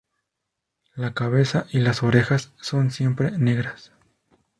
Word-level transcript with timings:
La 0.95 1.13
cabeza 1.13 1.67
y 1.69 1.77
las 1.77 2.01
orejas 2.01 2.53
son 2.59 2.89
siempre 2.89 3.37
negras. 3.37 3.91